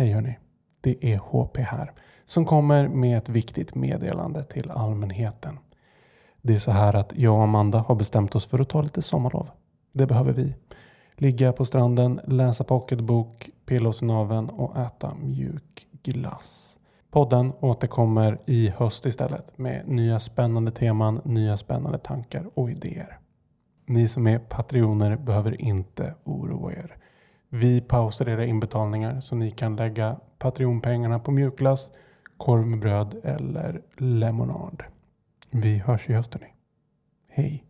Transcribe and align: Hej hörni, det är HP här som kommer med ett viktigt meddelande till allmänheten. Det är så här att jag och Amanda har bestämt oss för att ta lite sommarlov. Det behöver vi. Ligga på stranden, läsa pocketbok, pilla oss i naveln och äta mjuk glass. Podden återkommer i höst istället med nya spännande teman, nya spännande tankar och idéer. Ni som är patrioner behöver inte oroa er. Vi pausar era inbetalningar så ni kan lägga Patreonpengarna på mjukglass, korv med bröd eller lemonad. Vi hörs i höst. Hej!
Hej 0.00 0.12
hörni, 0.12 0.38
det 0.80 1.12
är 1.12 1.18
HP 1.18 1.56
här 1.58 1.92
som 2.24 2.44
kommer 2.44 2.88
med 2.88 3.18
ett 3.18 3.28
viktigt 3.28 3.74
meddelande 3.74 4.44
till 4.44 4.70
allmänheten. 4.70 5.58
Det 6.42 6.54
är 6.54 6.58
så 6.58 6.70
här 6.70 6.94
att 6.94 7.12
jag 7.16 7.34
och 7.34 7.42
Amanda 7.42 7.78
har 7.78 7.94
bestämt 7.94 8.34
oss 8.34 8.46
för 8.46 8.58
att 8.58 8.68
ta 8.68 8.82
lite 8.82 9.02
sommarlov. 9.02 9.50
Det 9.92 10.06
behöver 10.06 10.32
vi. 10.32 10.54
Ligga 11.14 11.52
på 11.52 11.64
stranden, 11.64 12.20
läsa 12.26 12.64
pocketbok, 12.64 13.50
pilla 13.66 13.88
oss 13.88 14.02
i 14.02 14.06
naveln 14.06 14.50
och 14.50 14.78
äta 14.78 15.14
mjuk 15.14 15.86
glass. 16.02 16.78
Podden 17.10 17.52
återkommer 17.60 18.38
i 18.46 18.68
höst 18.68 19.06
istället 19.06 19.58
med 19.58 19.88
nya 19.88 20.20
spännande 20.20 20.72
teman, 20.72 21.20
nya 21.24 21.56
spännande 21.56 21.98
tankar 21.98 22.50
och 22.54 22.70
idéer. 22.70 23.18
Ni 23.86 24.08
som 24.08 24.26
är 24.26 24.38
patrioner 24.38 25.16
behöver 25.16 25.60
inte 25.60 26.14
oroa 26.24 26.72
er. 26.72 26.96
Vi 27.52 27.80
pausar 27.80 28.28
era 28.28 28.44
inbetalningar 28.44 29.20
så 29.20 29.34
ni 29.34 29.50
kan 29.50 29.76
lägga 29.76 30.16
Patreonpengarna 30.38 31.18
på 31.18 31.30
mjukglass, 31.30 31.90
korv 32.36 32.66
med 32.66 32.80
bröd 32.80 33.20
eller 33.24 33.82
lemonad. 33.96 34.82
Vi 35.50 35.78
hörs 35.78 36.10
i 36.10 36.12
höst. 36.12 36.36
Hej! 37.28 37.69